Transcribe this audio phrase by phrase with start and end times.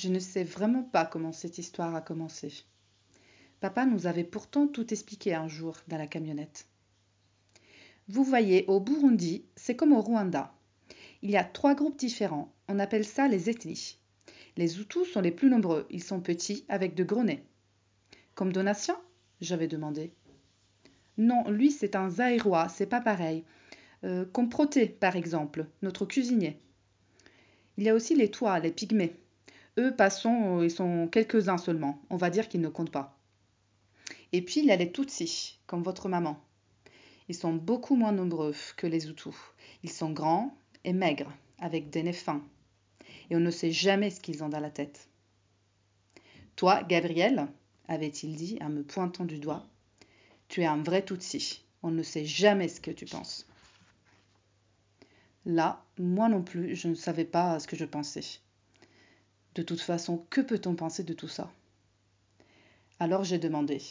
[0.00, 2.52] Je ne sais vraiment pas comment cette histoire a commencé.
[3.58, 6.68] Papa nous avait pourtant tout expliqué un jour dans la camionnette.
[8.06, 10.54] Vous voyez, au Burundi, c'est comme au Rwanda.
[11.22, 12.54] Il y a trois groupes différents.
[12.68, 13.98] On appelle ça les ethnies.
[14.56, 15.84] Les Hutus sont les plus nombreux.
[15.90, 17.42] Ils sont petits, avec de gros nez.
[18.36, 19.00] Comme Donatien
[19.40, 20.12] J'avais demandé.
[21.16, 23.42] Non, lui, c'est un Zaïrois, c'est pas pareil.
[24.04, 26.56] Euh, comme Proté, par exemple, notre cuisinier.
[27.78, 29.16] Il y a aussi les Toits, les Pygmées.
[29.78, 32.02] Eux, passons, ils sont quelques-uns seulement.
[32.10, 33.16] On va dire qu'ils ne comptent pas.
[34.32, 36.42] Et puis, il y a les Tutsis, comme votre maman.
[37.28, 39.36] Ils sont beaucoup moins nombreux que les Hutus.
[39.84, 42.42] Ils sont grands et maigres, avec des nez fins.
[43.30, 45.08] Et on ne sait jamais ce qu'ils ont dans la tête.
[46.56, 47.46] Toi, Gabriel,
[47.86, 49.64] avait-il dit en me pointant du doigt,
[50.48, 51.64] tu es un vrai Tutsi.
[51.84, 53.46] On ne sait jamais ce que tu penses.
[55.44, 58.40] Là, moi non plus, je ne savais pas ce que je pensais.
[59.58, 61.50] De toute façon, que peut-on penser de tout ça?
[63.00, 63.82] Alors j'ai demandé.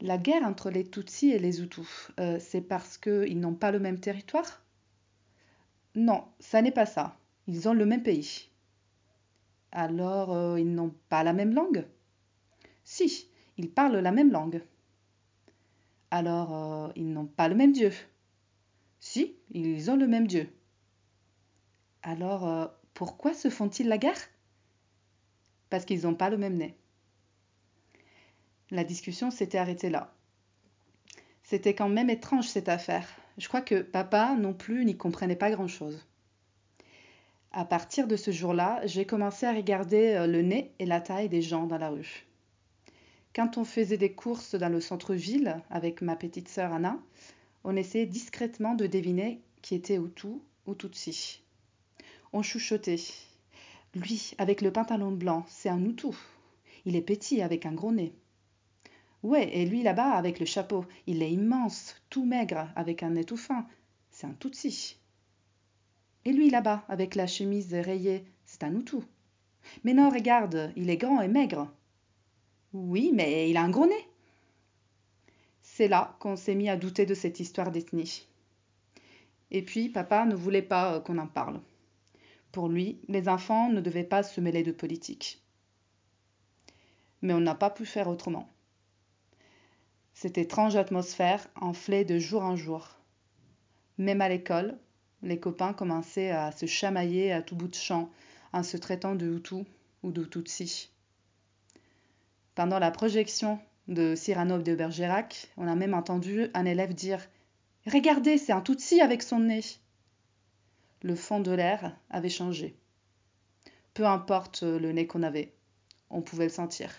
[0.00, 3.78] La guerre entre les Tutsis et les Hutus, euh, c'est parce qu'ils n'ont pas le
[3.78, 4.60] même territoire?
[5.94, 7.16] Non, ça n'est pas ça.
[7.46, 8.48] Ils ont le même pays.
[9.70, 11.86] Alors, euh, ils n'ont pas la même langue?
[12.82, 14.64] Si, ils parlent la même langue.
[16.10, 17.92] Alors, euh, ils n'ont pas le même Dieu?
[18.98, 20.48] Si, ils ont le même Dieu.
[22.02, 24.18] Alors, pourquoi se font-ils la guerre?
[25.70, 26.74] Parce qu'ils n'ont pas le même nez.
[28.70, 30.12] La discussion s'était arrêtée là.
[31.42, 33.08] C'était quand même étrange cette affaire.
[33.38, 36.06] Je crois que papa non plus n'y comprenait pas grand-chose.
[37.52, 41.28] À partir de ce jour-là, j'ai commencé à regarder euh, le nez et la taille
[41.28, 42.26] des gens dans la rue.
[43.34, 46.98] Quand on faisait des courses dans le centre-ville avec ma petite sœur Anna,
[47.64, 51.42] on essayait discrètement de deviner qui était Hutu ou Tutsi.
[52.32, 53.00] On chuchotait.
[53.94, 56.14] Lui, avec le pantalon blanc, c'est un Hutu.
[56.84, 58.14] Il est petit avec un gros nez.
[59.22, 63.24] Ouais, et lui là-bas, avec le chapeau, il est immense, tout maigre, avec un nez
[63.24, 63.66] tout fin.
[64.10, 64.96] C'est un Tutsi.
[66.24, 68.98] Et lui là-bas, avec la chemise rayée, c'est un Hutu.
[69.84, 71.68] Mais non, regarde, il est grand et maigre.
[72.72, 74.08] Oui, mais il a un gros nez.
[75.62, 78.26] C'est là qu'on s'est mis à douter de cette histoire d'ethnie.
[79.50, 81.60] Et puis, papa ne voulait pas euh, qu'on en parle.
[82.52, 85.42] Pour lui, les enfants ne devaient pas se mêler de politique.
[87.22, 88.48] Mais on n'a pas pu faire autrement.
[90.14, 92.96] Cette étrange atmosphère enflait de jour en jour.
[93.98, 94.78] Même à l'école,
[95.22, 98.10] les copains commençaient à se chamailler à tout bout de champ
[98.52, 99.64] en se traitant de Hutu
[100.02, 100.90] ou de Tutsi.
[102.54, 107.26] Pendant la projection de Cyrano de Bergerac, on a même entendu un élève dire
[107.86, 109.62] Regardez, c'est un Tutsi avec son nez.
[111.02, 112.76] Le fond de l'air avait changé.
[113.94, 115.54] Peu importe le nez qu'on avait,
[116.10, 116.90] on pouvait le sentir.